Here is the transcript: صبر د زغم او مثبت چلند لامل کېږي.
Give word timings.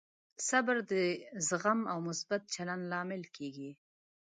صبر 0.49 0.77
د 0.91 0.93
زغم 1.47 1.79
او 1.91 1.97
مثبت 2.07 2.41
چلند 2.53 2.83
لامل 2.91 3.23
کېږي. 3.35 3.71